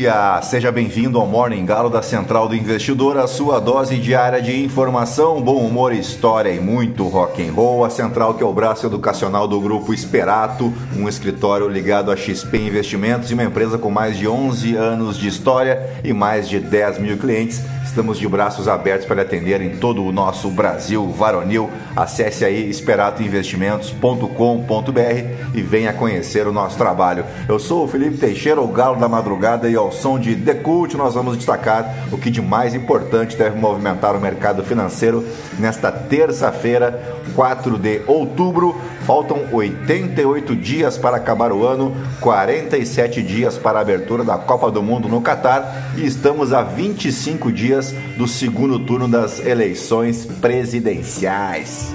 [0.00, 0.40] dia!
[0.40, 5.42] Seja bem-vindo ao Morning Galo da Central do Investidor, a sua dose diária de informação,
[5.42, 7.84] bom humor, história e muito rock and roll.
[7.84, 12.56] A Central que é o braço educacional do grupo Esperato, um escritório ligado a XP
[12.56, 16.98] Investimentos e uma empresa com mais de 11 anos de história e mais de 10
[16.98, 17.62] mil clientes.
[17.90, 21.68] Estamos de braços abertos para atender em todo o nosso Brasil varonil.
[21.96, 27.24] Acesse aí esperatoinvestimentos.com.br e venha conhecer o nosso trabalho.
[27.48, 30.96] Eu sou o Felipe Teixeira, o Galo da Madrugada, e ao som de The Cult
[30.96, 35.26] nós vamos destacar o que de mais importante deve movimentar o mercado financeiro
[35.58, 38.80] nesta terça-feira, 4 de outubro.
[39.04, 44.80] Faltam 88 dias para acabar o ano, 47 dias para a abertura da Copa do
[44.80, 47.79] Mundo no Catar e estamos a 25 dias
[48.16, 51.92] do segundo turno das eleições presidenciais.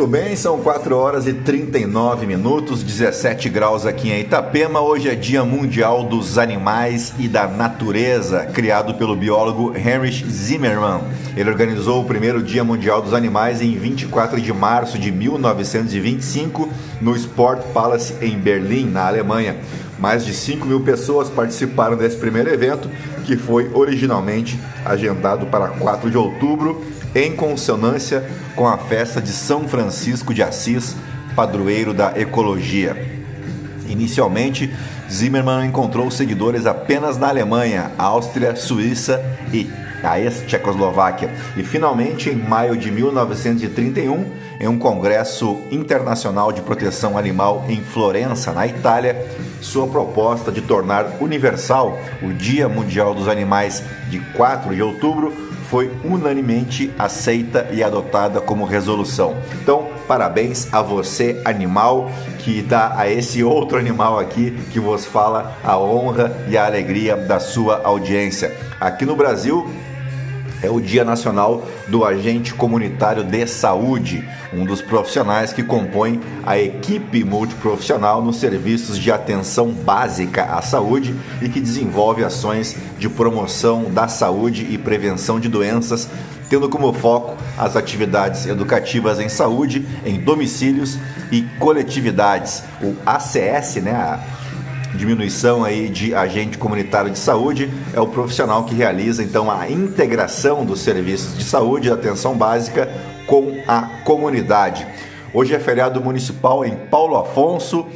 [0.00, 4.80] Muito bem, são 4 horas e 39 minutos, 17 graus aqui em Itapema.
[4.80, 11.02] Hoje é Dia Mundial dos Animais e da Natureza, criado pelo biólogo Heinrich Zimmermann.
[11.36, 17.14] Ele organizou o primeiro Dia Mundial dos Animais em 24 de março de 1925 no
[17.14, 19.58] Sport Palace em Berlim, na Alemanha.
[19.98, 22.88] Mais de 5 mil pessoas participaram desse primeiro evento,
[23.26, 26.82] que foi originalmente agendado para 4 de outubro
[27.14, 30.96] em consonância com a festa de São Francisco de Assis,
[31.34, 33.20] padroeiro da ecologia.
[33.88, 34.72] Inicialmente,
[35.10, 39.20] Zimmermann encontrou seguidores apenas na Alemanha, Áustria, Suíça
[39.52, 39.68] e
[40.02, 41.30] a ex-Tchecoslováquia.
[41.56, 44.24] E finalmente, em maio de 1931,
[44.60, 49.26] em um congresso internacional de proteção animal em Florença, na Itália,
[49.60, 55.88] sua proposta de tornar universal o Dia Mundial dos Animais de 4 de outubro foi
[56.04, 59.36] unanimemente aceita e adotada como resolução.
[59.62, 62.10] Então, parabéns a você, animal,
[62.40, 67.16] que dá a esse outro animal aqui que vos fala a honra e a alegria
[67.16, 68.52] da sua audiência.
[68.80, 69.70] Aqui no Brasil,
[70.62, 76.58] é o Dia Nacional do Agente Comunitário de Saúde, um dos profissionais que compõe a
[76.58, 83.84] equipe multiprofissional nos serviços de atenção básica à saúde e que desenvolve ações de promoção
[83.84, 86.08] da saúde e prevenção de doenças,
[86.48, 90.98] tendo como foco as atividades educativas em saúde, em domicílios
[91.30, 92.64] e coletividades.
[92.82, 93.92] O ACS, né?
[93.92, 94.39] A
[94.94, 100.64] diminuição aí de agente comunitário de saúde é o profissional que realiza então a integração
[100.64, 102.88] dos serviços de saúde e atenção básica
[103.26, 104.86] com a comunidade.
[105.32, 107.86] Hoje é feriado municipal em Paulo Afonso,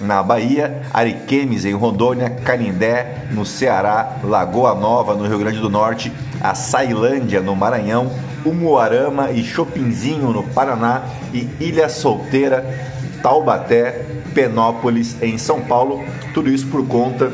[0.00, 6.12] na Bahia, Ariquemes em Rondônia, Canindé no Ceará, Lagoa Nova no Rio Grande do Norte,
[6.40, 8.10] Açailândia no Maranhão,
[8.44, 12.93] Umuarama e Chopinzinho no Paraná e Ilha Solteira,
[13.24, 14.04] Taubaté,
[14.34, 16.04] Penópolis em São Paulo.
[16.34, 17.32] Tudo isso por conta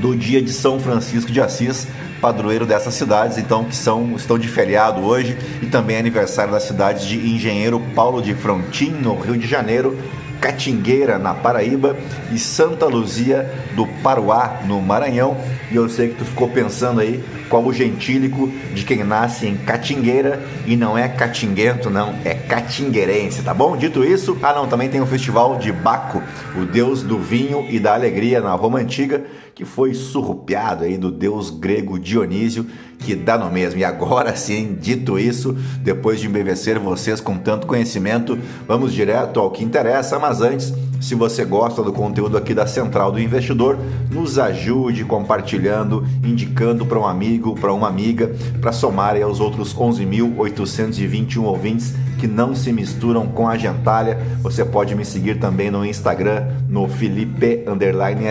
[0.00, 1.86] do dia de São Francisco de Assis,
[2.20, 6.64] padroeiro dessas cidades, então que são estão de feriado hoje e também é aniversário das
[6.64, 9.96] cidades de Engenheiro Paulo de Frontin, no Rio de Janeiro,
[10.40, 11.96] Catingueira, na Paraíba,
[12.32, 15.36] e Santa Luzia do Paruá, no Maranhão.
[15.70, 19.56] E eu sei que tu ficou pensando aí qual o gentílico de quem nasce em
[19.56, 23.76] Catingueira e não é catinguento, não, é catingueirense, tá bom?
[23.76, 26.22] Dito isso, ah não, também tem o festival de Baco,
[26.56, 31.10] o deus do vinho e da alegria na Roma Antiga, que foi surrupiado aí do
[31.10, 32.66] deus grego Dionísio,
[32.98, 33.80] que dá no mesmo.
[33.80, 39.50] E agora sim, dito isso, depois de embevecer vocês com tanto conhecimento, vamos direto ao
[39.50, 43.78] que interessa, mas antes se você gosta do conteúdo aqui da Central do Investidor,
[44.10, 51.44] nos ajude compartilhando, indicando para um amigo, para uma amiga, para somarem aos outros 11.821
[51.44, 54.18] ouvintes que não se misturam com a gentalha.
[54.42, 57.64] Você pode me seguir também no Instagram, no Felipe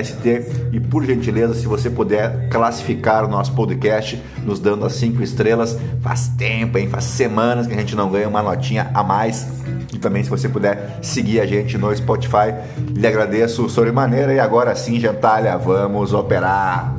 [0.04, 0.70] ST.
[0.72, 5.78] E por gentileza, se você puder classificar o nosso podcast, nos dando as cinco estrelas.
[6.02, 6.88] Faz tempo, hein?
[6.88, 9.48] Faz semanas que a gente não ganha uma notinha a mais
[9.94, 12.54] e também se você puder seguir a gente no Spotify,
[12.94, 16.96] lhe agradeço sobremaneira e agora sim, gentalha, vamos operar!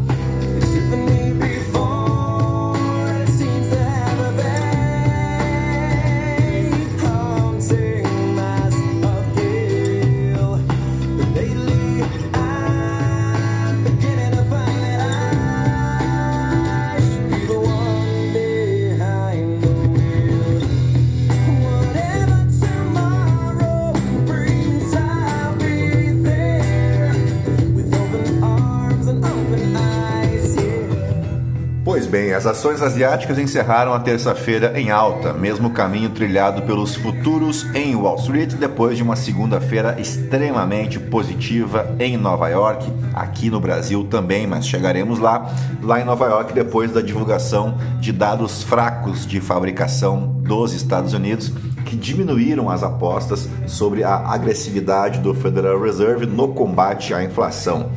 [32.39, 38.15] As ações asiáticas encerraram a terça-feira em alta, mesmo caminho trilhado pelos futuros em Wall
[38.15, 44.69] Street depois de uma segunda-feira extremamente positiva em Nova York, aqui no Brasil também, mas
[44.69, 45.53] chegaremos lá,
[45.83, 51.53] lá em Nova York depois da divulgação de dados fracos de fabricação dos Estados Unidos
[51.85, 57.91] que diminuíram as apostas sobre a agressividade do Federal Reserve no combate à inflação.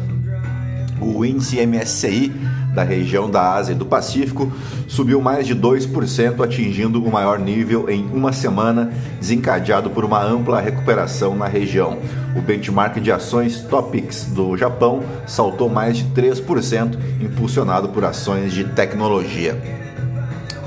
[0.99, 2.31] O índice MSCI
[2.73, 4.51] da região da Ásia e do Pacífico
[4.87, 10.61] subiu mais de 2%, atingindo o maior nível em uma semana, desencadeado por uma ampla
[10.61, 11.97] recuperação na região.
[12.35, 18.63] O benchmark de ações Topix do Japão saltou mais de 3%, impulsionado por ações de
[18.63, 19.59] tecnologia.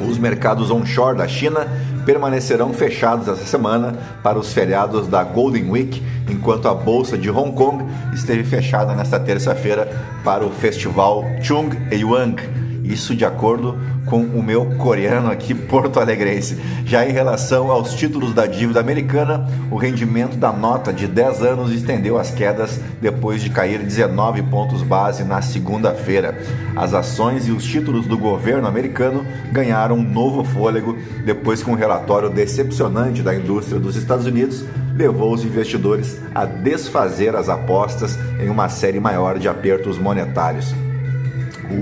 [0.06, 1.66] Os mercados onshore da China
[2.04, 7.52] permanecerão fechados essa semana para os feriados da Golden Week, enquanto a bolsa de Hong
[7.52, 9.88] Kong esteve fechada nesta terça-feira
[10.24, 12.63] para o festival Chung Yuang.
[12.84, 16.58] Isso de acordo com o meu coreano aqui porto-alegrense.
[16.84, 21.72] Já em relação aos títulos da dívida americana, o rendimento da nota de 10 anos
[21.72, 26.38] estendeu as quedas depois de cair 19 pontos base na segunda-feira.
[26.76, 31.74] As ações e os títulos do governo americano ganharam um novo fôlego depois que um
[31.74, 34.62] relatório decepcionante da indústria dos Estados Unidos
[34.94, 40.74] levou os investidores a desfazer as apostas em uma série maior de apertos monetários.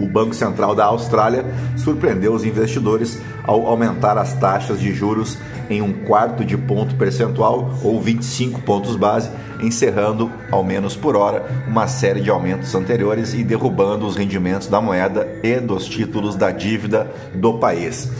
[0.01, 1.45] O Banco Central da Austrália
[1.77, 7.71] surpreendeu os investidores ao aumentar as taxas de juros em um quarto de ponto percentual
[7.83, 9.31] ou 25 pontos base,
[9.61, 14.81] encerrando, ao menos por hora, uma série de aumentos anteriores e derrubando os rendimentos da
[14.81, 18.11] moeda e dos títulos da dívida do país.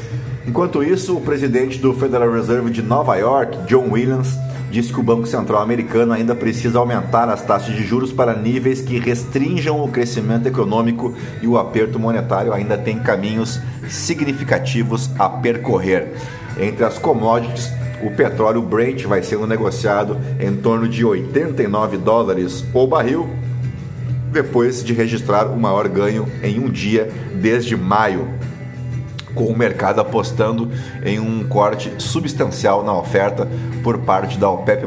[0.47, 4.37] Enquanto isso, o presidente do Federal Reserve de Nova York, John Williams,
[4.73, 8.81] disse que o Banco Central americano ainda precisa aumentar as taxas de juros para níveis
[8.81, 16.15] que restringam o crescimento econômico e o aperto monetário ainda tem caminhos significativos a percorrer.
[16.59, 17.71] Entre as commodities,
[18.03, 23.29] o petróleo Brent vai sendo negociado em torno de 89 dólares o barril,
[24.33, 28.27] depois de registrar o maior ganho em um dia desde maio
[29.35, 30.71] com o mercado apostando
[31.05, 33.49] em um corte substancial na oferta
[33.83, 34.87] por parte da OPEP+,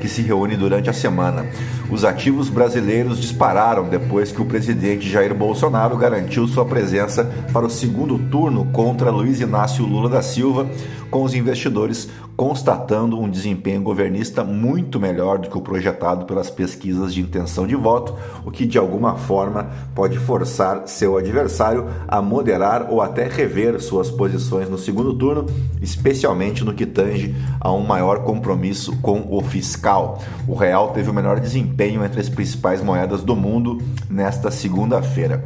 [0.00, 1.46] que se reúne durante a semana.
[1.92, 7.70] Os ativos brasileiros dispararam depois que o presidente Jair Bolsonaro garantiu sua presença para o
[7.70, 10.66] segundo turno contra Luiz Inácio Lula da Silva,
[11.10, 17.12] com os investidores constatando um desempenho governista muito melhor do que o projetado pelas pesquisas
[17.12, 22.86] de intenção de voto, o que de alguma forma pode forçar seu adversário a moderar
[22.90, 25.46] ou até rever suas posições no segundo turno,
[25.82, 30.22] especialmente no que tange a um maior compromisso com o fiscal.
[30.48, 35.42] O real teve o melhor desempenho entre as principais moedas do mundo nesta segunda-feira.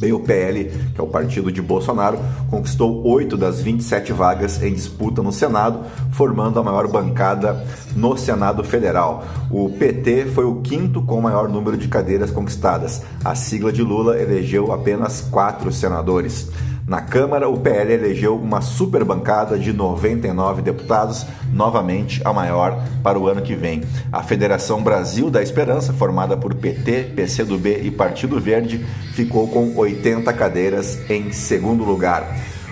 [0.00, 2.18] Bem, o PL, que é o partido de Bolsonaro,
[2.48, 7.62] conquistou oito das 27 vagas em disputa no Senado, formando a maior bancada
[7.94, 9.26] no Senado Federal.
[9.50, 13.02] O PT foi o quinto com o maior número de cadeiras conquistadas.
[13.22, 16.48] A sigla de Lula elegeu apenas quatro senadores.
[16.90, 23.16] Na Câmara, o PL elegeu uma super bancada de 99 deputados, novamente a maior para
[23.16, 23.82] o ano que vem.
[24.10, 30.32] A Federação Brasil da Esperança, formada por PT, PCdoB e Partido Verde, ficou com 80
[30.32, 32.26] cadeiras em segundo lugar.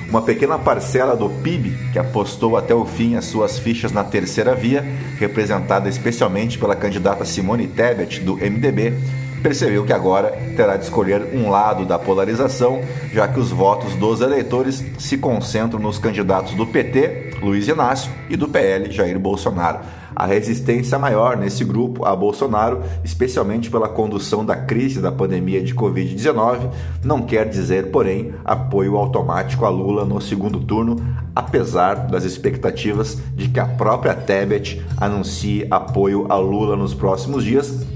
[0.09, 4.53] Uma pequena parcela do PIB, que apostou até o fim as suas fichas na terceira
[4.53, 4.83] via,
[5.17, 8.95] representada especialmente pela candidata Simone Tebet, do MDB,
[9.43, 12.81] percebeu que agora terá de escolher um lado da polarização,
[13.13, 18.37] já que os votos dos eleitores se concentram nos candidatos do PT, Luiz Inácio, e
[18.37, 19.81] do PL, Jair Bolsonaro.
[20.15, 25.73] A resistência maior nesse grupo a Bolsonaro, especialmente pela condução da crise da pandemia de
[25.73, 26.71] Covid-19,
[27.05, 30.97] não quer dizer, porém, apoio automático a Lula no segundo turno,
[31.37, 37.87] apesar das expectativas de que a própria Tebet anuncie apoio a Lula nos próximos dias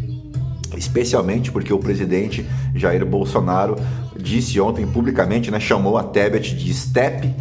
[0.77, 3.77] especialmente porque o presidente Jair Bolsonaro
[4.17, 7.35] disse ontem publicamente, né, chamou a Tebet de Step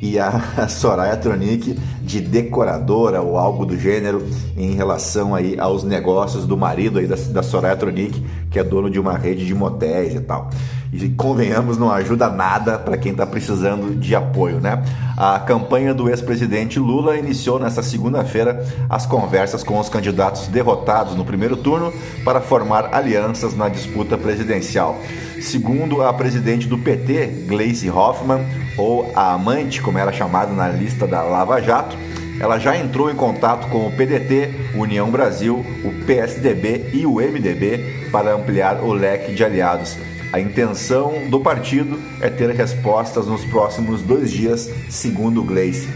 [0.00, 4.26] e a Soraya Tronic de decoradora ou algo do gênero
[4.56, 8.88] em relação aí aos negócios do marido aí da, da Soraya Tronic, que é dono
[8.90, 10.50] de uma rede de motéis e tal.
[10.92, 14.82] E convenhamos, não ajuda nada para quem está precisando de apoio, né?
[15.16, 21.24] A campanha do ex-presidente Lula iniciou nesta segunda-feira as conversas com os candidatos derrotados no
[21.24, 21.92] primeiro turno
[22.24, 24.98] para formar alianças na disputa presidencial.
[25.40, 31.06] Segundo a presidente do PT, Gleisi Hoffmann, ou a amante, como era chamada na lista
[31.06, 31.96] da Lava Jato,
[32.40, 38.08] ela já entrou em contato com o PDT, União Brasil, o PSDB e o MDB
[38.12, 39.96] para ampliar o leque de aliados.
[40.30, 45.88] A intenção do partido é ter respostas nos próximos dois dias, segundo Gleice.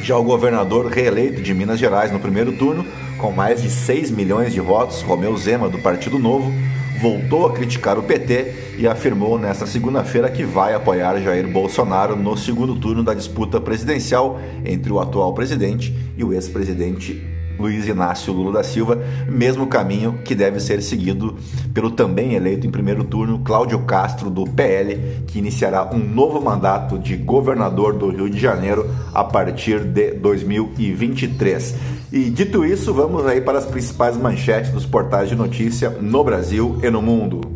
[0.00, 2.86] Já o governador reeleito de Minas Gerais no primeiro turno,
[3.18, 6.52] com mais de 6 milhões de votos, Romeu Zema, do Partido Novo,
[7.00, 12.36] voltou a criticar o PT e afirmou nesta segunda-feira que vai apoiar Jair Bolsonaro no
[12.36, 18.52] segundo turno da disputa presidencial entre o atual presidente e o ex-presidente Luiz Inácio Lula
[18.52, 21.36] da Silva, mesmo caminho que deve ser seguido
[21.72, 26.98] pelo também eleito em primeiro turno Cláudio Castro do PL, que iniciará um novo mandato
[26.98, 31.74] de governador do Rio de Janeiro a partir de 2023.
[32.12, 36.78] E dito isso, vamos aí para as principais manchetes dos portais de notícia no Brasil
[36.82, 37.53] e no mundo.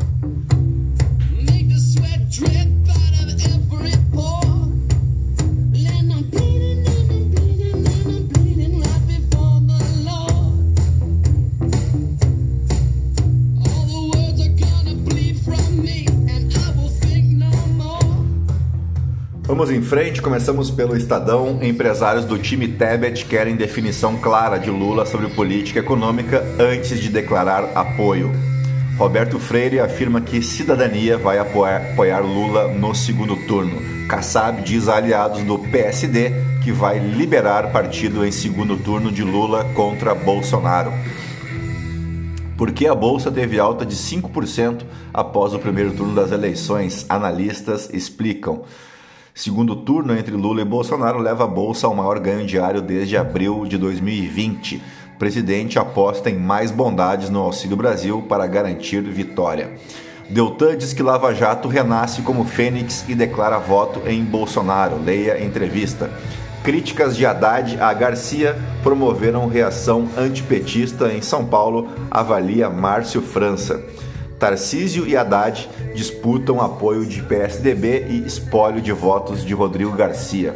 [19.49, 21.59] Vamos em frente, começamos pelo Estadão.
[21.63, 27.73] Empresários do time Tebet querem definição clara de Lula sobre política econômica antes de declarar
[27.75, 28.31] apoio.
[28.99, 33.81] Roberto Freire afirma que cidadania vai apoiar, Lula no segundo turno.
[34.07, 36.31] Kassab diz a aliados do PSD
[36.63, 40.93] que vai liberar partido em segundo turno de Lula contra Bolsonaro.
[42.55, 44.83] Porque a bolsa teve alta de 5%
[45.15, 48.63] após o primeiro turno das eleições, analistas explicam.
[49.39, 53.67] Segundo turno entre Lula e Bolsonaro leva a bolsa ao maior ganho diário desde abril
[53.67, 54.83] de 2020.
[55.15, 59.75] O presidente aposta em mais bondades no Auxílio Brasil para garantir vitória.
[60.29, 65.01] Deltan diz que Lava Jato renasce como fênix e declara voto em Bolsonaro.
[65.01, 66.11] Leia entrevista.
[66.65, 73.81] Críticas de Haddad a Garcia promoveram reação antipetista em São Paulo, avalia Márcio França.
[74.39, 80.55] Tarcísio e Haddad disputam apoio de PSDB e espólio de votos de Rodrigo Garcia.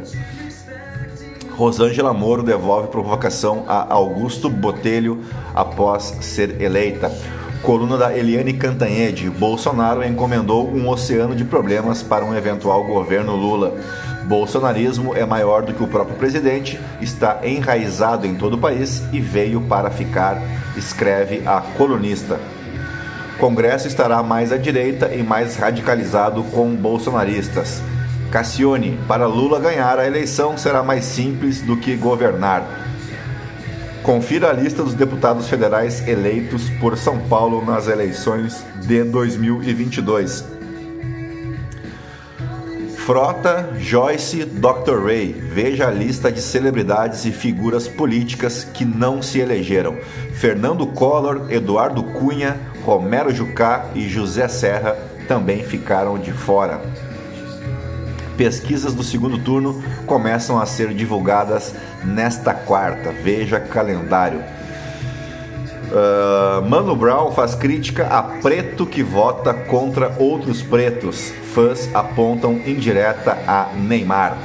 [1.50, 5.22] Rosângela Moro devolve provocação a Augusto Botelho
[5.54, 7.12] após ser eleita.
[7.62, 9.28] Coluna da Eliane Cantanhede.
[9.28, 13.76] Bolsonaro encomendou um oceano de problemas para um eventual governo Lula.
[14.24, 19.20] Bolsonarismo é maior do que o próprio presidente, está enraizado em todo o país e
[19.20, 20.40] veio para ficar,
[20.76, 22.40] escreve a colunista.
[23.38, 27.82] Congresso estará mais à direita e mais radicalizado com bolsonaristas.
[28.30, 32.64] Cassione, para Lula ganhar a eleição será mais simples do que governar.
[34.02, 40.44] Confira a lista dos deputados federais eleitos por São Paulo nas eleições de 2022.
[43.04, 45.04] Frota, Joyce, Dr.
[45.04, 45.32] Ray.
[45.32, 49.96] Veja a lista de celebridades e figuras políticas que não se elegeram.
[50.34, 54.96] Fernando Collor, Eduardo Cunha, Romero Jucá e José Serra
[55.28, 56.80] também ficaram de fora.
[58.36, 61.74] Pesquisas do segundo turno começam a ser divulgadas
[62.04, 63.12] nesta quarta.
[63.12, 64.40] Veja calendário.
[65.92, 71.32] Uh, Mano Brown faz crítica a preto que vota contra outros pretos.
[71.54, 74.38] Fãs apontam indireta a Neymar.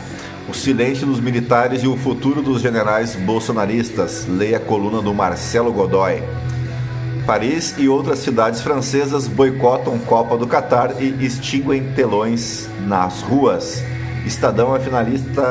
[0.50, 4.26] O silêncio dos militares e o futuro dos generais bolsonaristas.
[4.28, 6.22] Leia a coluna do Marcelo Godoy.
[7.28, 13.84] Paris e outras cidades francesas boicotam Copa do Catar e extinguem telões nas ruas.
[14.26, 15.44] Estadão é finalista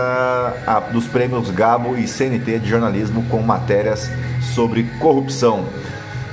[0.91, 4.11] dos prêmios Gabo e CNT de jornalismo com matérias
[4.55, 5.67] sobre corrupção.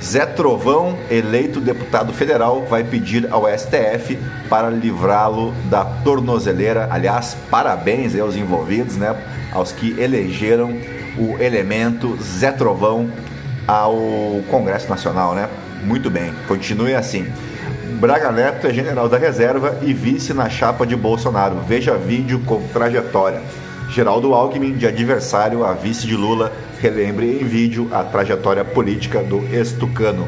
[0.02, 6.88] Zé Trovão, eleito deputado federal, vai pedir ao STF para livrá-lo da tornozeleira.
[6.90, 9.14] Aliás, parabéns aos envolvidos, né?
[9.52, 10.70] Aos que elegeram
[11.18, 13.10] o elemento Zé Trovão
[13.66, 13.96] ao
[14.50, 15.48] Congresso Nacional, né?
[15.84, 17.26] Muito bem, continue assim.
[18.00, 21.60] Braga Neto é general da reserva e vice na chapa de Bolsonaro.
[21.66, 23.40] Veja vídeo com trajetória.
[23.90, 29.38] Geraldo Alckmin, de adversário a vice de Lula, relembre em vídeo a trajetória política do
[29.54, 30.26] estucano.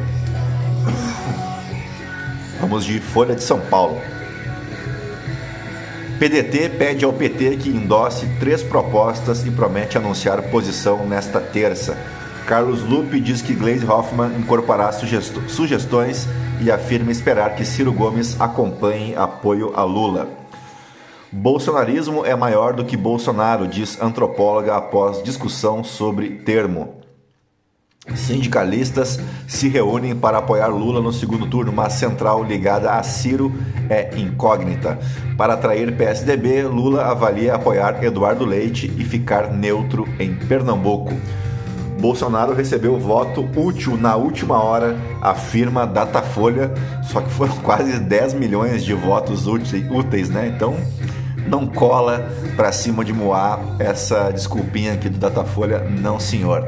[2.61, 3.99] Vamos de Folha de São Paulo.
[6.17, 11.95] PDT pede ao PT que endosse três propostas e promete anunciar posição nesta terça.
[12.47, 16.29] Carlos Lupe diz que Gleisi Hoffmann incorporará sugestões
[16.61, 20.29] e afirma esperar que Ciro Gomes acompanhe apoio a Lula.
[21.29, 26.95] Bolsonarismo é maior do que Bolsonaro, diz antropóloga após discussão sobre termo.
[28.15, 33.53] Sindicalistas se reúnem para apoiar Lula no segundo turno, mas central ligada a Ciro
[33.89, 34.97] é incógnita.
[35.37, 41.13] Para atrair PSDB, Lula avalia apoiar Eduardo Leite e ficar neutro em Pernambuco.
[41.99, 46.73] Bolsonaro recebeu voto útil na última hora, afirma Datafolha,
[47.03, 50.51] só que foram quase 10 milhões de votos úteis, né?
[50.55, 50.75] Então
[51.47, 56.65] não cola para cima de Moá essa desculpinha aqui do Datafolha, não senhor.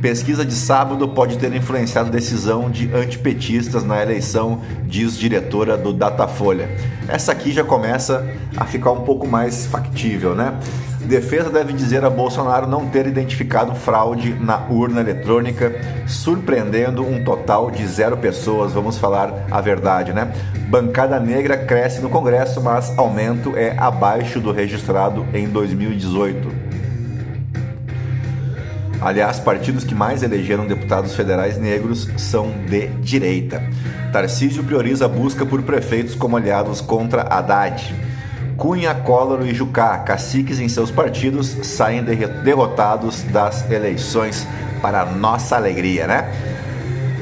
[0.00, 6.68] Pesquisa de sábado pode ter influenciado decisão de antipetistas na eleição, diz diretora do Datafolha.
[7.08, 10.58] Essa aqui já começa a ficar um pouco mais factível, né?
[11.06, 15.72] Defesa deve dizer a Bolsonaro não ter identificado fraude na urna eletrônica,
[16.04, 18.72] surpreendendo um total de zero pessoas.
[18.72, 20.32] Vamos falar a verdade, né?
[20.68, 26.66] Bancada negra cresce no Congresso, mas aumento é abaixo do registrado em 2018.
[29.00, 33.62] Aliás, partidos que mais elegeram deputados federais negros são de direita.
[34.12, 37.94] Tarcísio prioriza a busca por prefeitos como aliados contra Haddad.
[38.56, 44.46] Cunha, Collor e Jucá, caciques em seus partidos, saem derrotados das eleições
[44.80, 46.32] para nossa alegria, né?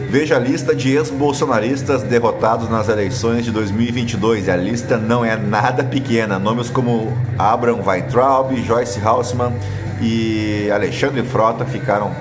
[0.09, 4.47] Veja a lista de ex-bolsonaristas derrotados nas eleições de 2022.
[4.47, 6.39] E a lista não é nada pequena.
[6.39, 9.53] Nomes como Abraham Weintraub, Joyce Hausmann
[10.01, 12.13] e Alexandre Frota ficaram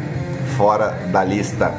[0.58, 1.72] fora da lista.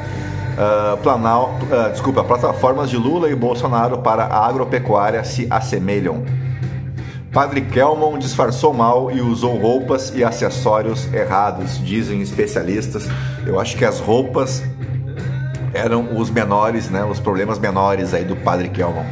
[0.55, 6.23] Uh, Planal, uh, desculpa, plataformas de Lula e Bolsonaro para a agropecuária se assemelham.
[7.35, 13.09] Padre Kelmon disfarçou mal e usou roupas e acessórios errados, dizem especialistas.
[13.45, 14.63] Eu acho que as roupas
[15.73, 19.05] eram os menores, né, os problemas menores aí do Padre Kelmon.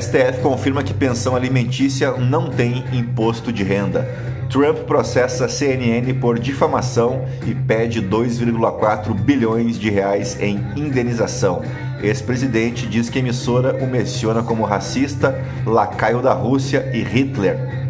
[0.00, 4.08] STF confirma que pensão alimentícia não tem imposto de renda.
[4.50, 11.62] Trump processa CNN por difamação e pede 2,4 bilhões de reais em indenização.
[12.02, 17.80] Ex-presidente diz que emissora o menciona como racista, lacaio da Rússia e Hitler.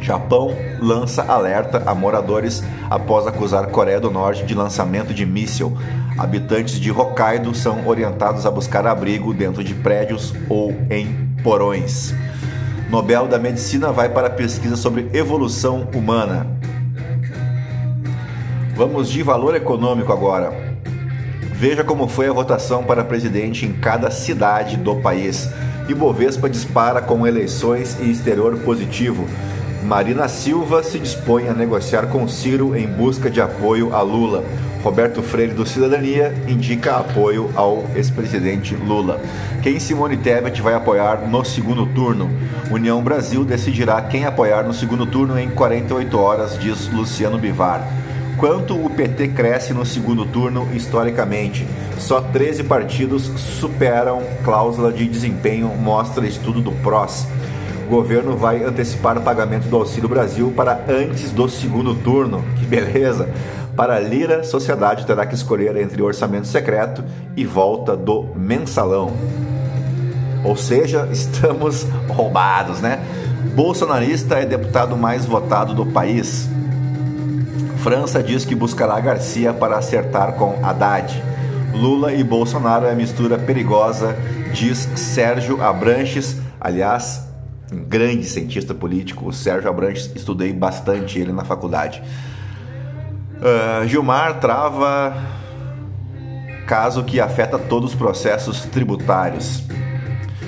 [0.00, 5.76] Japão lança alerta a moradores após acusar Coreia do Norte de lançamento de míssil.
[6.18, 12.14] Habitantes de Hokkaido são orientados a buscar abrigo dentro de prédios ou em porões.
[12.90, 16.46] Nobel da Medicina vai para pesquisa sobre evolução humana.
[18.74, 20.71] Vamos de valor econômico agora.
[21.62, 25.48] Veja como foi a votação para presidente em cada cidade do país.
[25.88, 29.28] Ibovespa dispara com eleições e exterior positivo.
[29.84, 34.44] Marina Silva se dispõe a negociar com Ciro em busca de apoio a Lula.
[34.82, 39.20] Roberto Freire do Cidadania indica apoio ao ex-presidente Lula.
[39.62, 42.28] Quem Simone Tebet vai apoiar no segundo turno?
[42.72, 48.01] União Brasil decidirá quem apoiar no segundo turno em 48 horas, diz Luciano Bivar
[48.36, 51.66] quanto o PT cresce no segundo turno historicamente.
[51.98, 57.26] Só 13 partidos superam cláusula de desempenho, mostra estudo do PROS.
[57.86, 62.44] O governo vai antecipar o pagamento do Auxílio Brasil para antes do segundo turno.
[62.58, 63.28] Que beleza!
[63.76, 67.02] Para Lira, sociedade terá que escolher entre orçamento secreto
[67.36, 69.12] e volta do mensalão.
[70.44, 73.02] Ou seja, estamos roubados, né?
[73.54, 76.48] Bolsonarista é deputado mais votado do país.
[77.82, 81.20] França diz que buscará Garcia para acertar com Haddad.
[81.74, 84.16] Lula e Bolsonaro é mistura perigosa,
[84.54, 86.36] diz Sérgio Abranches.
[86.60, 87.26] Aliás,
[87.72, 92.00] um grande cientista político, Sérgio Abranches, estudei bastante ele na faculdade.
[93.38, 95.16] Uh, Gilmar trava
[96.68, 99.64] caso que afeta todos os processos tributários.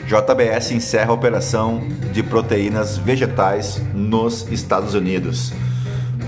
[0.06, 5.52] JBS encerra a operação de proteínas vegetais nos Estados Unidos.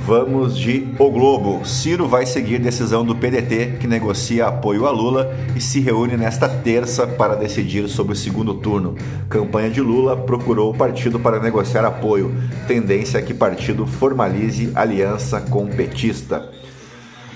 [0.07, 1.65] Vamos de O Globo.
[1.65, 6.49] Ciro vai seguir decisão do PDT, que negocia apoio a Lula e se reúne nesta
[6.49, 8.95] terça para decidir sobre o segundo turno.
[9.29, 12.33] Campanha de Lula procurou o partido para negociar apoio.
[12.69, 16.53] Tendência é que partido formalize aliança com petista.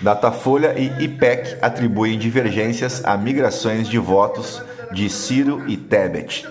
[0.00, 6.46] Datafolha e IPEC atribuem divergências a migrações de votos de Ciro e Tebet.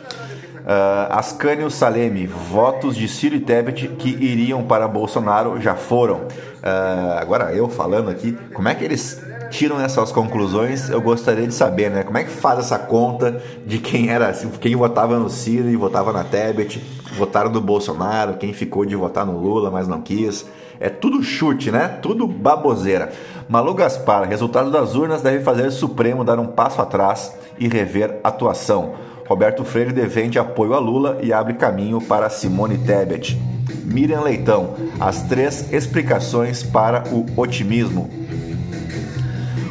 [0.70, 6.18] Uh, Ascânio Salemi, votos de Ciro e Tebet que iriam para Bolsonaro já foram.
[6.18, 10.88] Uh, agora eu falando aqui, como é que eles tiram essas conclusões?
[10.88, 12.04] Eu gostaria de saber, né?
[12.04, 16.14] Como é que faz essa conta de quem era, quem votava no Ciro e votava
[16.14, 16.80] na Tebet,
[17.18, 20.46] votaram no Bolsonaro, quem ficou de votar no Lula, mas não quis.
[20.80, 21.98] É tudo chute, né?
[22.00, 23.12] Tudo baboseira.
[23.48, 28.20] Malu Gaspar, resultado das urnas deve fazer o Supremo dar um passo atrás e rever
[28.24, 29.09] atuação.
[29.30, 33.40] Roberto Freire defende apoio a Lula e abre caminho para Simone Tebet.
[33.86, 38.10] Miriam Leitão, as três explicações para o otimismo.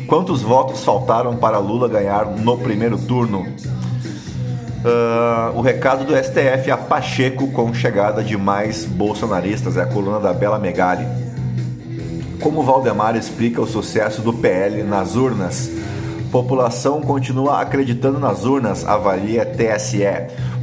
[0.07, 3.41] Quantos votos faltaram para Lula ganhar no primeiro turno?
[4.79, 10.21] Uh, o recado do STF a Pacheco com chegada de mais bolsonaristas, é a coluna
[10.21, 11.05] da Bela Megali.
[12.41, 15.78] Como Valdemar explica o sucesso do PL nas urnas?
[16.31, 20.05] População continua acreditando nas urnas, avalia TSE.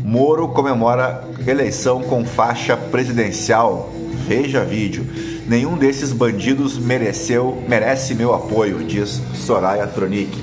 [0.03, 3.89] Moro comemora eleição com faixa presidencial.
[4.27, 5.05] Veja vídeo.
[5.47, 10.37] Nenhum desses bandidos mereceu, merece meu apoio, diz Soraya Tronic.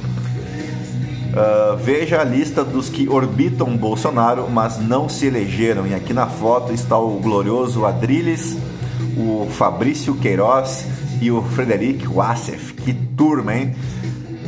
[1.33, 5.87] Uh, veja a lista dos que orbitam Bolsonaro, mas não se elegeram.
[5.87, 8.57] E aqui na foto está o glorioso Adriles,
[9.17, 10.85] o Fabrício Queiroz
[11.21, 12.75] e o Frederic Wassef.
[12.75, 13.75] Que turma, hein?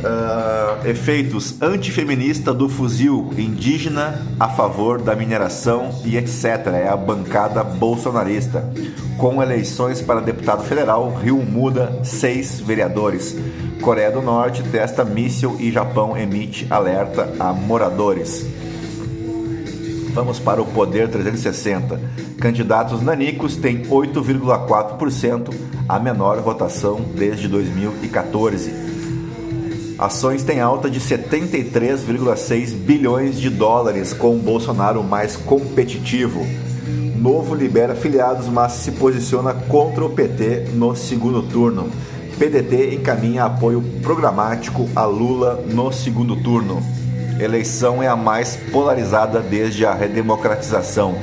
[0.04, 6.44] Uh, efeitos antifeminista do fuzil indígena a favor da mineração e etc.
[6.74, 8.70] É a bancada bolsonarista.
[9.16, 13.34] Com eleições para deputado federal, Rio muda seis vereadores.
[13.80, 18.46] Coreia do Norte testa míssil e Japão emite alerta a moradores.
[20.12, 21.98] Vamos para o Poder 360.
[22.38, 25.54] Candidatos nanicos têm 8,4%,
[25.88, 28.93] a menor votação desde 2014.
[29.98, 36.44] Ações têm alta de 73,6 bilhões de dólares, com o Bolsonaro mais competitivo.
[37.16, 41.88] Novo libera filiados, mas se posiciona contra o PT no segundo turno.
[42.38, 46.82] PDT encaminha apoio programático a Lula no segundo turno
[47.40, 51.14] eleição é a mais polarizada desde a redemocratização.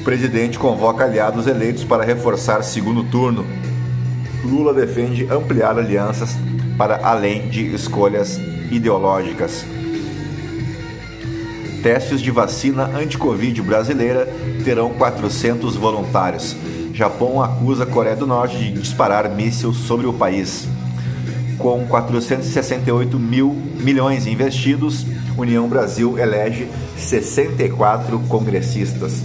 [0.00, 3.44] O presidente convoca aliados eleitos para reforçar segundo turno.
[4.44, 6.36] Lula defende ampliar alianças
[6.76, 8.38] para além de escolhas
[8.70, 9.64] ideológicas.
[11.82, 14.28] Testes de vacina anti-Covid brasileira
[14.64, 16.56] terão 400 voluntários.
[16.92, 20.66] Japão acusa a Coreia do Norte de disparar mísseis sobre o país
[21.58, 29.22] com 468 mil milhões investidos, União Brasil elege 64 congressistas.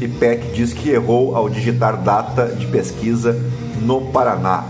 [0.00, 3.38] IPEC diz que errou ao digitar data de pesquisa
[3.80, 4.64] no Paraná.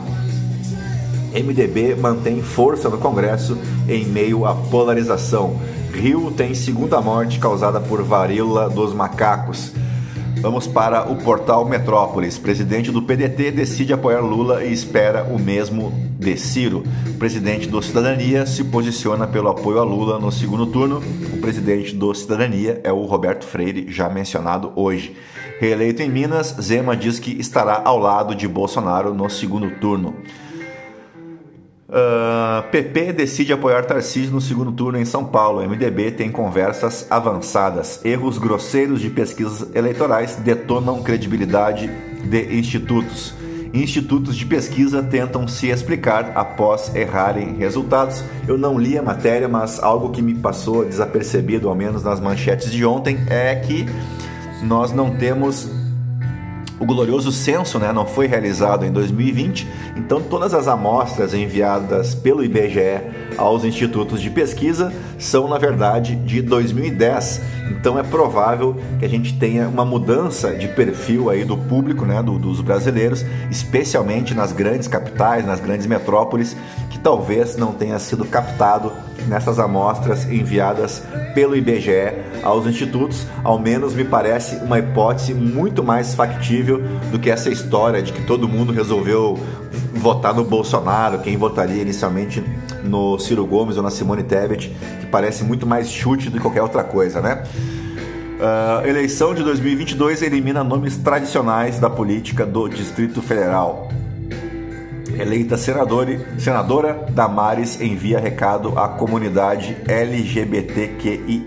[1.32, 5.60] MDB mantém força no Congresso em meio à polarização.
[5.92, 9.72] Rio tem segunda morte causada por varíola dos macacos.
[10.40, 12.36] Vamos para o portal Metrópolis.
[12.36, 16.82] Presidente do PDT decide apoiar Lula e espera o mesmo de Ciro.
[17.18, 21.00] Presidente do Cidadania se posiciona pelo apoio a Lula no segundo turno.
[21.32, 25.16] O presidente do Cidadania é o Roberto Freire, já mencionado hoje.
[25.60, 30.16] Reeleito em Minas, Zema diz que estará ao lado de Bolsonaro no segundo turno.
[31.92, 35.60] Uh, ah, PP decide apoiar Tarcísio no segundo turno em São Paulo.
[35.60, 38.02] MDB tem conversas avançadas.
[38.02, 41.90] Erros grosseiros de pesquisas eleitorais detonam credibilidade
[42.24, 43.34] de institutos.
[43.74, 48.24] Institutos de pesquisa tentam se explicar após errarem resultados.
[48.48, 52.72] Eu não li a matéria, mas algo que me passou desapercebido, ao menos nas manchetes
[52.72, 53.84] de ontem, é que
[54.62, 55.68] nós não temos
[56.82, 62.42] o glorioso censo né, não foi realizado em 2020, então todas as amostras enviadas pelo
[62.42, 63.00] IBGE
[63.38, 67.40] aos institutos de pesquisa são, na verdade, de 2010.
[67.70, 72.20] Então é provável que a gente tenha uma mudança de perfil aí do público, né,
[72.20, 76.56] do, dos brasileiros, especialmente nas grandes capitais, nas grandes metrópoles,
[76.90, 78.90] que talvez não tenha sido captado
[79.26, 81.02] nessas amostras enviadas
[81.34, 87.30] pelo IBGE aos institutos, ao menos me parece uma hipótese muito mais factível do que
[87.30, 89.38] essa história de que todo mundo resolveu
[89.94, 92.42] votar no Bolsonaro, quem votaria inicialmente
[92.82, 96.62] no Ciro Gomes ou na Simone Tebet, que parece muito mais chute do que qualquer
[96.62, 97.42] outra coisa, né?
[98.42, 103.88] Uh, eleição de 2022 elimina nomes tradicionais da política do Distrito Federal.
[105.18, 111.42] Eleita senadora, senadora Damares envia recado à comunidade LGBTQIA+.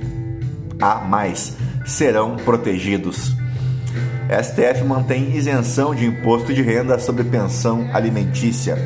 [1.85, 3.35] Serão protegidos.
[4.29, 8.77] STF mantém isenção de imposto de renda sobre pensão alimentícia.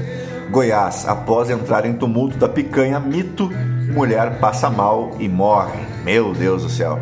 [0.51, 3.49] Goiás, após entrar em tumulto da picanha, mito,
[3.93, 5.79] mulher passa mal e morre.
[6.03, 6.99] Meu Deus do céu.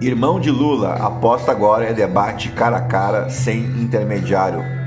[0.00, 4.79] Irmão de Lula, aposta agora é debate cara a cara sem intermediário.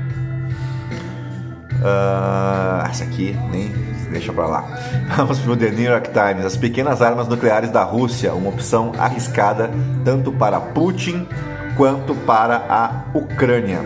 [1.84, 3.68] Uh, essa aqui nem
[4.10, 4.64] deixa pra lá.
[5.18, 6.46] Vamos pro The New York Times.
[6.46, 9.70] As pequenas armas nucleares da Rússia, uma opção arriscada
[10.02, 11.28] tanto para Putin
[11.76, 13.82] quanto para a Ucrânia.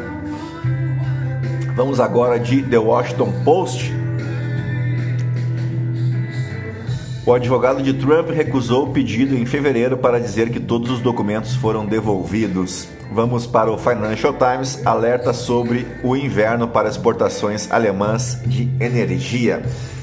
[1.74, 3.92] Vamos agora de The Washington Post.
[7.26, 11.56] O advogado de Trump recusou o pedido em fevereiro para dizer que todos os documentos
[11.56, 12.88] foram devolvidos.
[13.10, 19.62] Vamos para o Financial Times, alerta sobre o inverno para exportações alemãs de energia.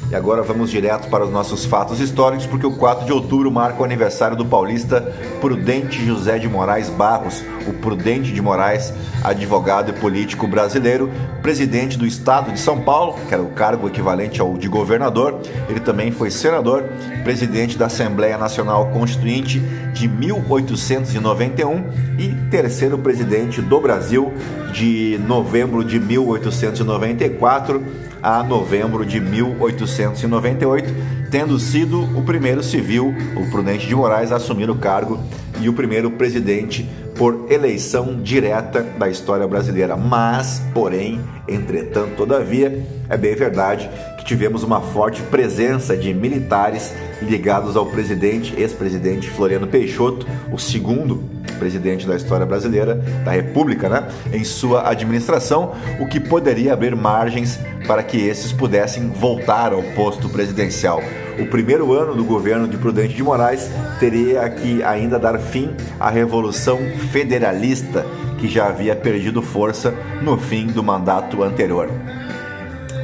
[0.10, 3.82] E agora vamos direto para os nossos fatos históricos, porque o 4 de outubro marca
[3.82, 5.02] o aniversário do paulista
[5.42, 11.10] Prudente José de Moraes Barros, o Prudente de Moraes, advogado e político brasileiro,
[11.42, 15.40] presidente do estado de São Paulo, que era o cargo equivalente ao de governador.
[15.68, 16.84] Ele também foi senador,
[17.24, 19.60] presidente da Assembleia Nacional Constituinte
[19.92, 21.84] de 1891
[22.20, 24.32] e terceiro presidente do Brasil
[24.72, 27.84] de novembro de 1894
[28.26, 30.92] a novembro de 1898,
[31.30, 35.20] tendo sido o primeiro civil, o Prudente de Moraes, a assumir o cargo
[35.62, 39.96] e o primeiro presidente por eleição direta da história brasileira.
[39.96, 47.76] Mas, porém, entretanto, todavia, é bem verdade que tivemos uma forte presença de militares ligados
[47.76, 51.24] ao presidente, ex-presidente Floriano Peixoto, o segundo
[51.56, 57.60] presidente da história brasileira, da República, né, em sua administração, o que poderia abrir margens
[57.88, 61.02] para que esses pudessem voltar ao posto presidencial.
[61.40, 66.10] O primeiro ano do governo de Prudente de Moraes teria que ainda dar fim à
[66.10, 66.80] Revolução
[67.12, 68.06] Federalista,
[68.40, 71.90] que já havia perdido força no fim do mandato anterior.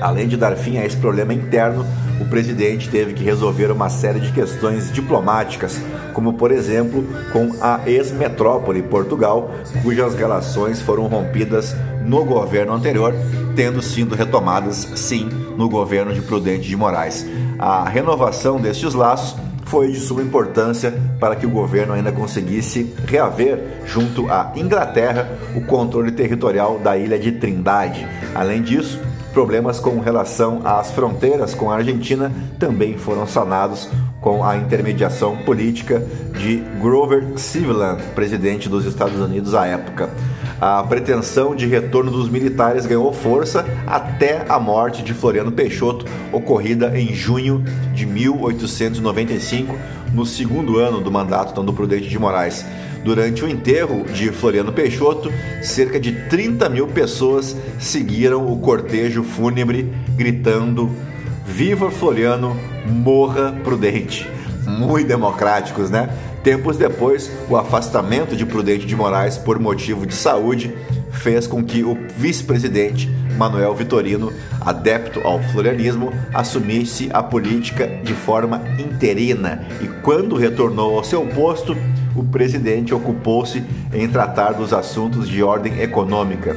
[0.01, 1.85] Além de dar fim a esse problema interno,
[2.21, 5.81] o presidente teve que resolver uma série de questões diplomáticas,
[6.13, 7.03] como por exemplo
[7.33, 13.13] com a ex-metrópole Portugal, cujas relações foram rompidas no governo anterior,
[13.55, 17.25] tendo sido retomadas sim no governo de Prudente de Moraes.
[17.57, 23.81] A renovação destes laços foi de suma importância para que o governo ainda conseguisse reaver,
[23.85, 28.05] junto à Inglaterra, o controle territorial da ilha de Trindade.
[28.35, 28.99] Além disso,
[29.33, 33.89] Problemas com relação às fronteiras com a Argentina também foram sanados
[34.19, 36.05] com a intermediação política
[36.37, 40.09] de Grover Cleveland, presidente dos Estados Unidos à época.
[40.59, 46.95] A pretensão de retorno dos militares ganhou força até a morte de Floriano Peixoto, ocorrida
[46.99, 47.63] em junho
[47.95, 49.75] de 1895,
[50.13, 52.63] no segundo ano do mandato do Prudente de Moraes.
[53.03, 59.91] Durante o enterro de Floriano Peixoto, cerca de 30 mil pessoas seguiram o cortejo fúnebre
[60.15, 60.91] gritando:
[61.45, 64.29] Viva Floriano, morra Prudente.
[64.67, 66.09] Muito democráticos, né?
[66.43, 70.73] Tempos depois, o afastamento de Prudente de Moraes por motivo de saúde
[71.11, 78.61] fez com que o vice-presidente Manuel Vitorino, adepto ao florianismo, assumisse a política de forma
[78.77, 81.75] interina e, quando retornou ao seu posto,
[82.15, 86.55] o presidente ocupou-se em tratar dos assuntos de ordem econômica.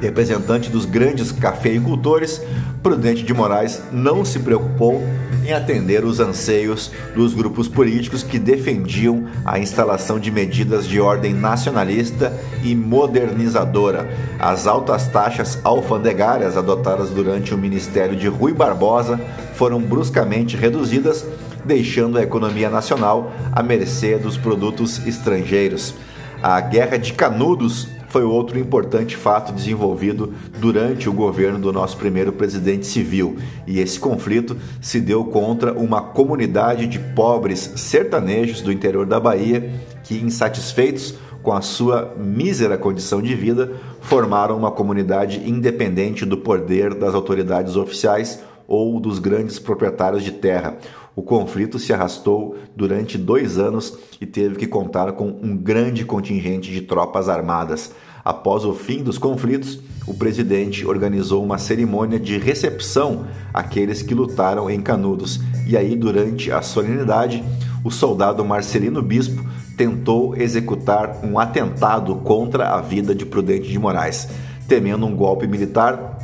[0.00, 2.40] Representante dos grandes cafeicultores,
[2.82, 5.02] Prudente de Moraes não se preocupou
[5.44, 11.34] em atender os anseios dos grupos políticos que defendiam a instalação de medidas de ordem
[11.34, 14.08] nacionalista e modernizadora.
[14.38, 19.20] As altas taxas alfandegárias adotadas durante o ministério de Rui Barbosa
[19.54, 21.26] foram bruscamente reduzidas
[21.64, 25.94] deixando a economia nacional à mercê dos produtos estrangeiros.
[26.42, 32.32] A Guerra de Canudos foi outro importante fato desenvolvido durante o governo do nosso primeiro
[32.32, 39.06] presidente civil, e esse conflito se deu contra uma comunidade de pobres sertanejos do interior
[39.06, 39.70] da Bahia
[40.02, 46.94] que, insatisfeitos com a sua mísera condição de vida, formaram uma comunidade independente do poder
[46.94, 50.76] das autoridades oficiais ou dos grandes proprietários de terra.
[51.14, 56.70] O conflito se arrastou durante dois anos e teve que contar com um grande contingente
[56.70, 57.92] de tropas armadas.
[58.24, 64.70] Após o fim dos conflitos, o presidente organizou uma cerimônia de recepção àqueles que lutaram
[64.70, 65.40] em Canudos.
[65.66, 67.42] E aí, durante a solenidade,
[67.84, 69.44] o soldado Marcelino Bispo
[69.76, 74.28] tentou executar um atentado contra a vida de Prudente de Moraes.
[74.68, 76.18] Temendo um golpe militar,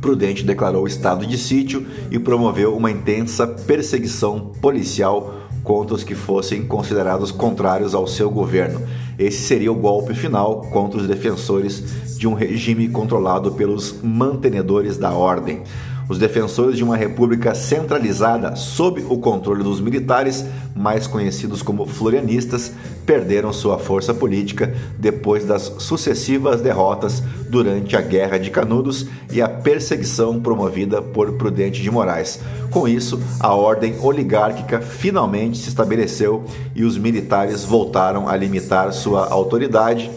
[0.00, 6.66] Prudente declarou estado de sítio e promoveu uma intensa perseguição policial contra os que fossem
[6.66, 8.80] considerados contrários ao seu governo.
[9.18, 15.12] Esse seria o golpe final contra os defensores de um regime controlado pelos mantenedores da
[15.12, 15.62] ordem.
[16.10, 20.44] Os defensores de uma república centralizada sob o controle dos militares,
[20.74, 22.72] mais conhecidos como florianistas,
[23.06, 29.48] perderam sua força política depois das sucessivas derrotas durante a Guerra de Canudos e a
[29.48, 32.40] perseguição promovida por Prudente de Moraes.
[32.72, 36.44] Com isso, a ordem oligárquica finalmente se estabeleceu
[36.74, 40.10] e os militares voltaram a limitar sua autoridade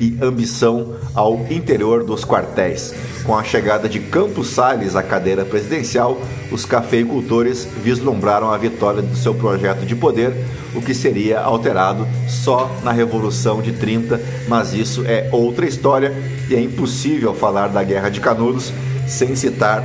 [0.00, 2.94] e ambição ao interior dos quartéis.
[3.24, 6.20] Com a chegada de Campos Salles à cadeira presidencial,
[6.52, 10.32] os cafeicultores vislumbraram a vitória do seu projeto de poder,
[10.74, 16.12] o que seria alterado só na Revolução de 30, mas isso é outra história
[16.50, 18.72] e é impossível falar da Guerra de Canudos
[19.06, 19.82] sem citar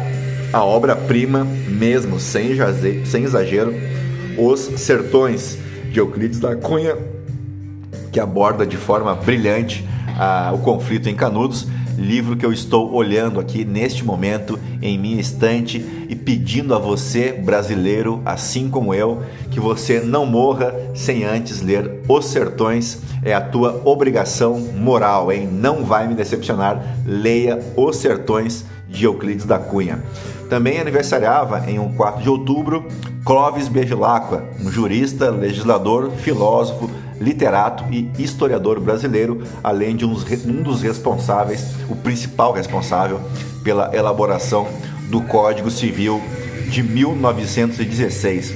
[0.52, 2.58] a obra-prima, mesmo sem,
[3.06, 3.74] sem exagero,
[4.38, 5.58] Os Sertões,
[5.92, 6.96] de Euclides da Cunha,
[8.12, 9.88] que aborda de forma brilhante
[10.54, 11.68] o conflito em Canudos
[12.00, 17.34] livro que eu estou olhando aqui neste momento em minha estante e pedindo a você,
[17.34, 23.02] brasileiro, assim como eu, que você não morra sem antes ler Os Sertões.
[23.24, 25.48] É a tua obrigação moral, hein?
[25.52, 26.82] Não vai me decepcionar.
[27.06, 30.02] Leia Os Sertões de Euclides da Cunha.
[30.50, 32.88] Também aniversariava em um 4 de outubro
[33.24, 40.14] Clóvis Bevilacqua, um jurista, legislador, filósofo, literato e historiador brasileiro, além de um
[40.64, 43.20] dos responsáveis, o principal responsável
[43.64, 44.68] pela elaboração
[45.10, 46.22] do Código Civil
[46.70, 48.54] de 1916.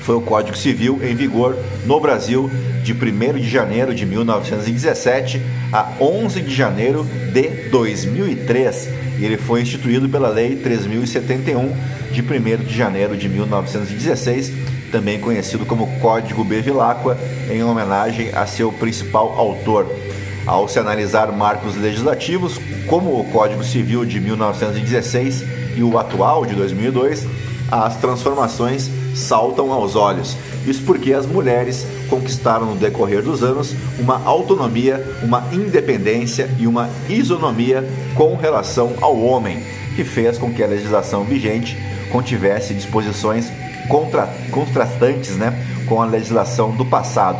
[0.00, 2.50] Foi o Código Civil em vigor no Brasil
[2.82, 9.60] de 1 de janeiro de 1917 a 11 de janeiro de 2003 e ele foi
[9.60, 11.76] instituído pela Lei 3071
[12.12, 17.16] de 1 de janeiro de 1916 também conhecido como Código Bevilacqua,
[17.50, 19.86] em homenagem a seu principal autor.
[20.46, 25.44] Ao se analisar marcos legislativos, como o Código Civil de 1916
[25.76, 27.26] e o atual de 2002,
[27.70, 30.36] as transformações saltam aos olhos.
[30.66, 36.88] Isso porque as mulheres conquistaram no decorrer dos anos uma autonomia, uma independência e uma
[37.08, 39.62] isonomia com relação ao homem,
[39.94, 41.76] que fez com que a legislação vigente
[42.10, 43.50] contivesse disposições
[43.88, 45.52] contra, contrastantes né,
[45.88, 47.38] com a legislação do passado.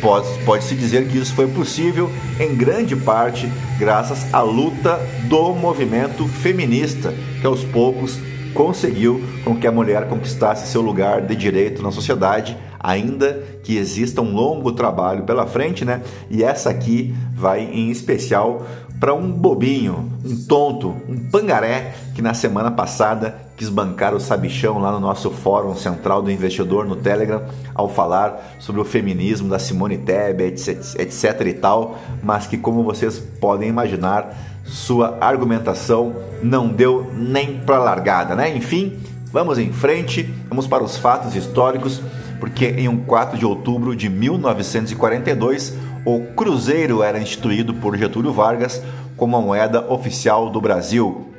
[0.00, 6.28] Pode-se pode dizer que isso foi possível em grande parte graças à luta do movimento
[6.28, 8.18] feminista, que aos poucos
[8.52, 14.22] conseguiu com que a mulher conquistasse seu lugar de direito na sociedade, ainda que exista
[14.22, 16.02] um longo trabalho pela frente, né?
[16.30, 18.66] E essa aqui vai em especial
[18.98, 24.78] para um bobinho, um tonto, um pangaré que na semana passada quis bancar o sabichão
[24.78, 27.42] lá no nosso fórum central do investidor no Telegram
[27.74, 32.82] ao falar sobre o feminismo da Simone Tebet, etc, etc e tal, mas que como
[32.82, 38.54] vocês podem imaginar, sua argumentação não deu nem para largada, né?
[38.54, 38.98] Enfim,
[39.32, 42.02] vamos em frente, vamos para os fatos históricos,
[42.38, 48.82] porque em um 4 de outubro de 1942 o cruzeiro era instituído por Getúlio Vargas
[49.16, 51.35] como a moeda oficial do Brasil.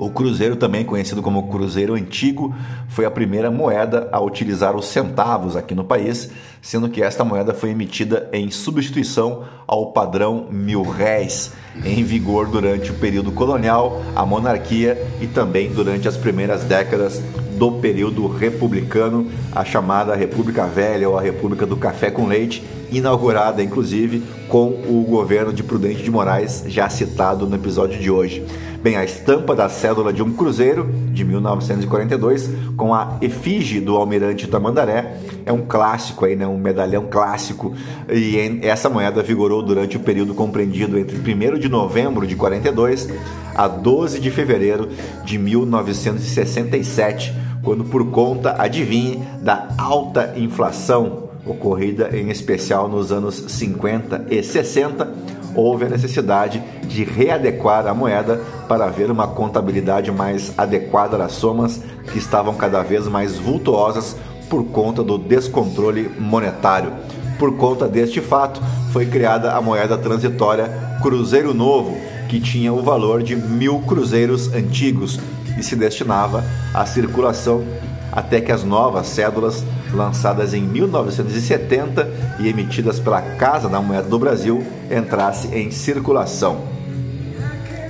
[0.00, 2.54] O cruzeiro, também conhecido como cruzeiro antigo,
[2.88, 6.30] foi a primeira moeda a utilizar os centavos aqui no país,
[6.62, 11.52] sendo que esta moeda foi emitida em substituição ao padrão mil réis,
[11.84, 17.22] em vigor durante o período colonial, a monarquia e também durante as primeiras décadas
[17.58, 23.62] do período republicano, a chamada República Velha ou a República do Café com Leite, inaugurada
[23.62, 28.42] inclusive com o governo de Prudente de Moraes, já citado no episódio de hoje.
[28.82, 34.48] Bem, a estampa da cédula de um cruzeiro de 1942 com a efígie do almirante
[34.48, 35.18] Tamandaré.
[35.44, 37.74] É um clássico aí, né, um medalhão clássico.
[38.10, 43.10] E essa moeda vigorou durante o período compreendido entre 1 de novembro de 42
[43.54, 44.88] a 12 de fevereiro
[45.26, 54.26] de 1967, quando por conta, adivinhe, da alta inflação ocorrida em especial nos anos 50
[54.30, 55.06] e 60,
[55.54, 61.80] houve a necessidade de readequar a moeda para haver uma contabilidade mais adequada das somas
[62.12, 64.16] que estavam cada vez mais vultuosas
[64.48, 66.92] por conta do descontrole monetário.
[67.38, 68.60] Por conta deste fato,
[68.92, 70.68] foi criada a moeda transitória
[71.00, 71.96] Cruzeiro Novo,
[72.28, 75.18] que tinha o valor de mil cruzeiros antigos
[75.58, 77.64] e se destinava à circulação
[78.12, 84.18] até que as novas cédulas lançadas em 1970 e emitidas pela Casa da Moeda do
[84.18, 86.62] Brasil, entrasse em circulação.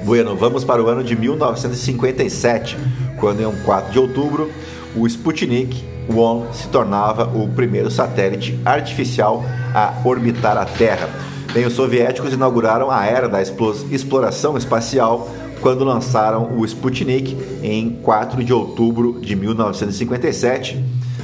[0.04, 2.76] Bueno, vamos para o ano de 1957,
[3.18, 4.50] quando em 4 de outubro,
[4.96, 9.44] o Sputnik 1 se tornava o primeiro satélite artificial
[9.74, 11.08] a orbitar a Terra.
[11.52, 15.28] Bem, os soviéticos inauguraram a era da exploração espacial
[15.60, 20.82] quando lançaram o Sputnik em 4 de outubro de 1957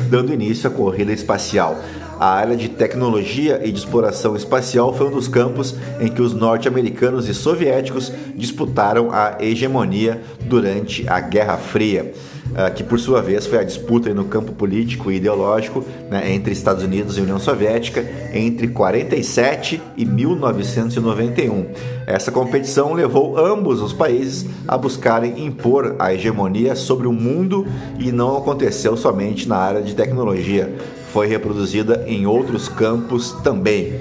[0.08, 1.78] dando início à corrida espacial.
[2.18, 6.32] A área de tecnologia e de exploração espacial foi um dos campos em que os
[6.32, 12.12] norte-americanos e soviéticos disputaram a hegemonia durante a Guerra Fria.
[12.54, 16.52] Ah, que por sua vez foi a disputa no campo político e ideológico né, entre
[16.52, 18.02] Estados Unidos e União Soviética
[18.32, 21.66] entre 47 e 1991.
[22.06, 27.66] Essa competição levou ambos os países a buscarem impor a hegemonia sobre o mundo
[27.98, 30.74] e não aconteceu somente na área de tecnologia,
[31.16, 33.98] foi reproduzida em outros campos também.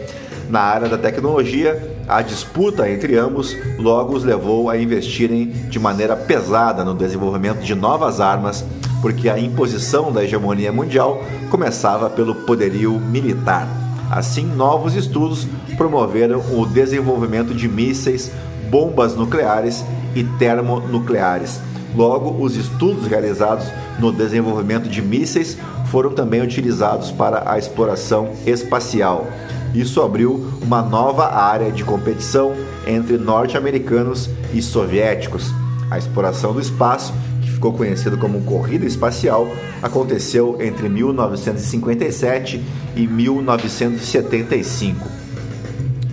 [0.50, 6.18] Na área da tecnologia, a disputa entre ambos logo os levou a investirem de maneira
[6.18, 8.66] pesada no desenvolvimento de novas armas,
[9.02, 13.66] porque a imposição da hegemonia mundial começava pelo poderio militar.
[14.12, 15.48] Assim, novos estudos
[15.78, 18.30] promoveram o desenvolvimento de mísseis,
[18.70, 21.62] bombas nucleares e termonucleares.
[21.96, 23.68] Logo, os estudos realizados
[24.00, 25.58] no desenvolvimento de mísseis
[25.96, 29.26] foram também utilizados para a exploração espacial.
[29.74, 32.52] Isso abriu uma nova área de competição
[32.86, 35.54] entre norte-americanos e soviéticos.
[35.90, 39.48] A exploração do espaço, que ficou conhecido como corrida espacial,
[39.82, 42.62] aconteceu entre 1957
[42.94, 45.08] e 1975.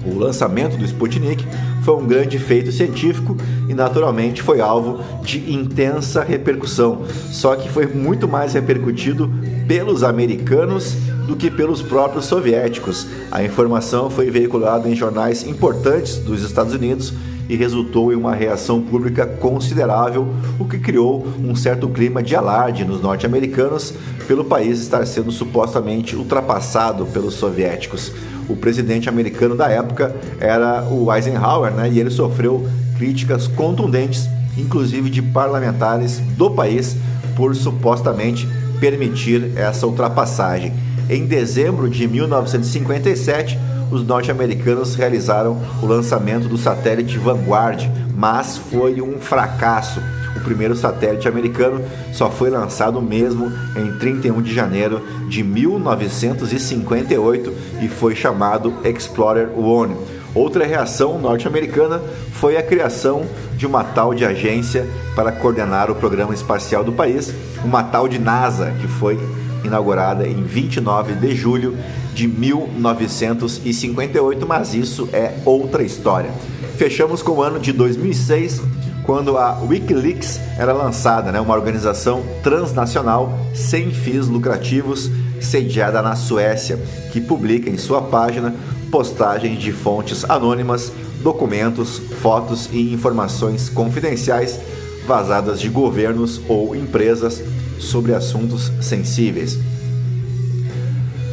[0.07, 1.45] O lançamento do Sputnik
[1.83, 3.37] foi um grande feito científico
[3.73, 9.33] e naturalmente foi alvo de intensa repercussão, só que foi muito mais repercutido
[9.66, 10.95] pelos americanos
[11.27, 13.07] do que pelos próprios soviéticos.
[13.31, 17.14] A informação foi veiculada em jornais importantes dos Estados Unidos
[17.49, 22.85] e resultou em uma reação pública considerável, o que criou um certo clima de alarde
[22.85, 23.95] nos norte-americanos
[24.29, 28.12] pelo país estar sendo supostamente ultrapassado pelos soviéticos.
[28.49, 32.66] O presidente americano da época era o Eisenhower, né, e ele sofreu
[33.03, 36.96] críticas contundentes, inclusive de parlamentares do país,
[37.34, 38.46] por supostamente
[38.78, 40.72] permitir essa ultrapassagem.
[41.11, 43.59] Em dezembro de 1957,
[43.90, 50.00] os norte-americanos realizaram o lançamento do satélite Vanguard, mas foi um fracasso.
[50.36, 51.80] O primeiro satélite americano
[52.12, 59.96] só foi lançado mesmo em 31 de janeiro de 1958 e foi chamado Explorer One.
[60.35, 62.01] Outra reação norte-americana
[62.33, 63.26] foi a criação
[63.57, 68.18] de uma tal de agência para coordenar o programa espacial do país, uma tal de
[68.18, 69.20] NASA, que foi
[69.62, 71.76] inaugurada em 29 de julho
[72.14, 76.30] de 1958, mas isso é outra história.
[76.76, 78.62] Fechamos com o ano de 2006,
[79.05, 85.11] quando a Wikileaks era lançada, né, uma organização transnacional sem fins lucrativos,
[85.41, 86.78] sediada na Suécia,
[87.12, 88.55] que publica em sua página
[88.93, 94.61] postagens de fontes anônimas, documentos, fotos e informações confidenciais
[95.07, 97.43] vazadas de governos ou empresas
[97.78, 99.59] sobre assuntos sensíveis.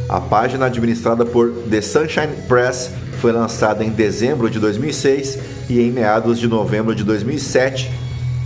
[0.08, 2.90] A página administrada por The Sunshine Press
[3.20, 5.38] foi lançada em dezembro de 2006
[5.68, 7.90] e em meados de novembro de 2007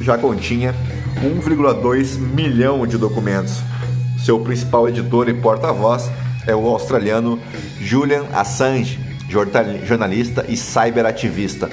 [0.01, 0.75] já continha
[1.23, 3.61] 1,2 milhão de documentos.
[4.25, 6.11] Seu principal editor e porta-voz
[6.47, 7.39] é o australiano
[7.81, 9.04] Julian Assange,
[9.85, 11.69] jornalista e cyberativista.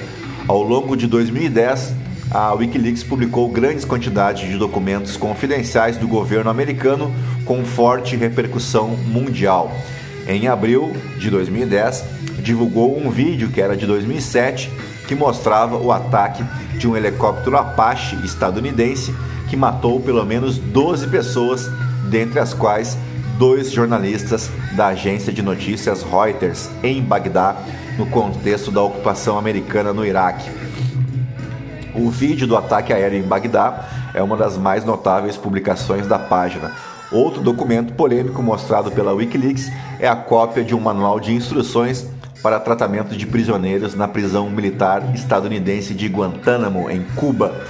[0.48, 1.94] Ao longo de 2010,
[2.30, 7.12] a Wikileaks publicou grandes quantidades de documentos confidenciais do governo americano
[7.44, 9.70] com forte repercussão mundial.
[10.26, 12.04] Em abril de 2010,
[12.42, 14.70] divulgou um vídeo que era de 2007
[15.06, 16.44] que mostrava o ataque
[16.78, 19.14] de um helicóptero Apache estadunidense
[19.48, 21.70] que matou pelo menos 12 pessoas,
[22.08, 22.96] dentre as quais
[23.42, 27.56] dois jornalistas da agência de notícias Reuters em Bagdá,
[27.98, 30.48] no contexto da ocupação americana no Iraque.
[31.92, 36.70] O vídeo do ataque aéreo em Bagdá é uma das mais notáveis publicações da página.
[37.10, 42.06] Outro documento polêmico mostrado pela Wikileaks é a cópia de um manual de instruções
[42.44, 47.60] para tratamento de prisioneiros na prisão militar estadunidense de Guantánamo, em Cuba.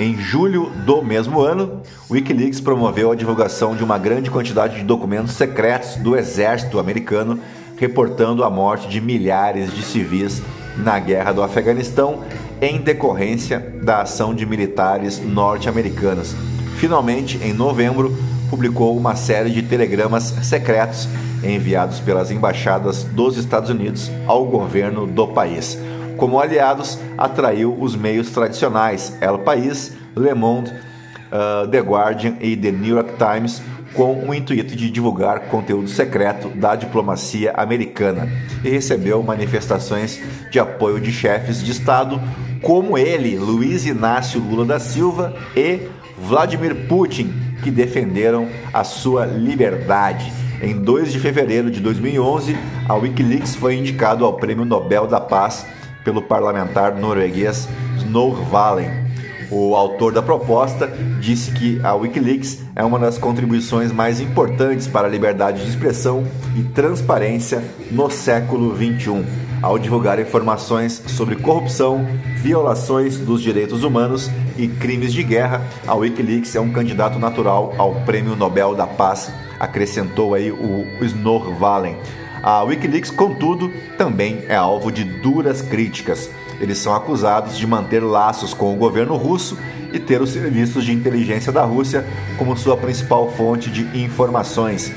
[0.00, 5.34] Em julho do mesmo ano, Wikileaks promoveu a divulgação de uma grande quantidade de documentos
[5.34, 7.38] secretos do exército americano
[7.76, 10.42] reportando a morte de milhares de civis
[10.78, 12.24] na guerra do Afeganistão
[12.62, 16.34] em decorrência da ação de militares norte-americanos.
[16.78, 18.16] Finalmente, em novembro,
[18.48, 21.06] publicou uma série de telegramas secretos
[21.44, 25.78] enviados pelas embaixadas dos Estados Unidos ao governo do país.
[26.20, 30.70] Como aliados, atraiu os meios tradicionais El País, Le Monde,
[31.32, 33.62] uh, The Guardian e The New York Times
[33.94, 38.28] com o intuito de divulgar conteúdo secreto da diplomacia americana
[38.62, 42.20] e recebeu manifestações de apoio de chefes de Estado
[42.60, 50.30] como ele, Luiz Inácio Lula da Silva e Vladimir Putin, que defenderam a sua liberdade.
[50.62, 52.54] Em 2 de fevereiro de 2011,
[52.86, 55.64] a Wikileaks foi indicado ao Prêmio Nobel da Paz
[56.04, 59.10] pelo parlamentar norueguês Snorre Valen
[59.50, 60.86] o autor da proposta
[61.18, 66.24] disse que a Wikileaks é uma das contribuições mais importantes para a liberdade de expressão
[66.56, 69.26] e transparência no século XXI,
[69.60, 75.60] ao divulgar informações sobre corrupção, violações dos direitos humanos e crimes de guerra.
[75.84, 81.52] A Wikileaks é um candidato natural ao Prêmio Nobel da Paz, acrescentou aí o Snorre
[81.54, 81.96] Valen.
[82.42, 86.30] A Wikileaks, contudo, também é alvo de duras críticas.
[86.60, 89.58] Eles são acusados de manter laços com o governo russo
[89.92, 92.04] e ter os serviços de inteligência da Rússia
[92.38, 94.92] como sua principal fonte de informações.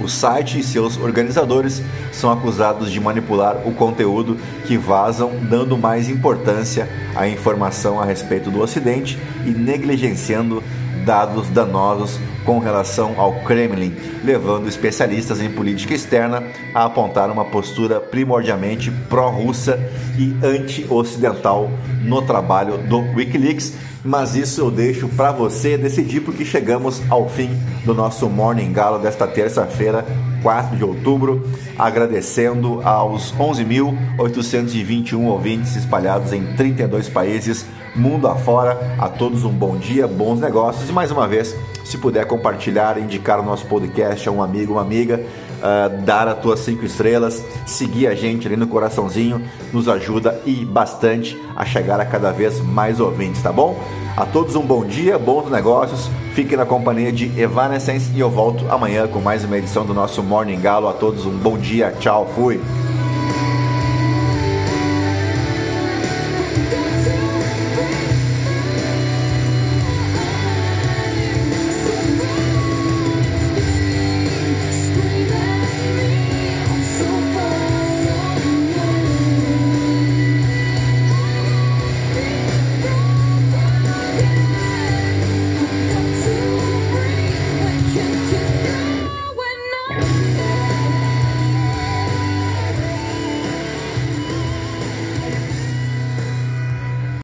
[0.00, 6.08] O site e seus organizadores são acusados de manipular o conteúdo que vazam, dando mais
[6.08, 10.62] importância à informação a respeito do Ocidente e negligenciando
[11.08, 16.42] dados danosos com relação ao Kremlin, levando especialistas em política externa
[16.74, 19.80] a apontar uma postura primordialmente pró-russa
[20.18, 21.70] e anti-ocidental
[22.04, 23.72] no trabalho do Wikileaks.
[24.04, 28.98] Mas isso eu deixo para você decidir, porque chegamos ao fim do nosso Morning Galo
[28.98, 30.04] desta terça-feira,
[30.42, 31.48] 4 de outubro,
[31.78, 37.66] agradecendo aos 11.821 ouvintes espalhados em 32 países,
[37.98, 38.96] mundo afora.
[38.98, 43.40] A todos um bom dia, bons negócios e mais uma vez, se puder compartilhar, indicar
[43.40, 45.20] o nosso podcast a um amigo, uma amiga,
[45.58, 49.42] uh, dar as tuas cinco estrelas, seguir a gente ali no coraçãozinho,
[49.72, 53.78] nos ajuda e bastante a chegar a cada vez mais ouvintes, tá bom?
[54.16, 56.10] A todos um bom dia, bons negócios.
[56.34, 60.22] Fiquem na companhia de Evanescence e eu volto amanhã com mais uma edição do nosso
[60.22, 60.88] Morning Galo.
[60.88, 62.60] A todos um bom dia, tchau, fui.